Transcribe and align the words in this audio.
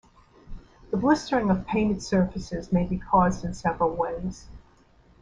The 0.89 0.97
blistering 0.97 1.51
of 1.51 1.67
painted 1.67 2.01
surfaces 2.01 2.71
may 2.71 2.87
be 2.87 2.97
caused 2.97 3.45
in 3.45 3.53
several 3.53 3.95
ways. 3.95 4.47